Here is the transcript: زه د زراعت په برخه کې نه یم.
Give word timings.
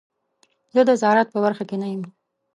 زه 0.73 0.81
د 0.89 0.91
زراعت 1.01 1.27
په 1.31 1.39
برخه 1.45 1.63
کې 1.69 1.75
نه 1.81 1.87
یم. 1.93 2.03